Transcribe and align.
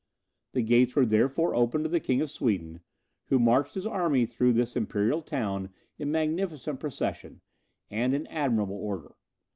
The 0.53 0.63
gates 0.63 0.95
were 0.95 1.05
therefore 1.05 1.53
opened 1.53 1.83
to 1.85 1.89
the 1.89 1.99
King 1.99 2.21
of 2.21 2.31
Sweden, 2.31 2.79
who 3.27 3.37
marched 3.37 3.75
his 3.75 3.85
army 3.85 4.25
through 4.25 4.53
this 4.53 4.75
imperial 4.75 5.21
town 5.21 5.69
in 5.99 6.09
magnificent 6.11 6.79
procession, 6.79 7.41
and 7.91 8.15
in 8.15 8.25
admirable 8.25 8.77
order. 8.77 9.13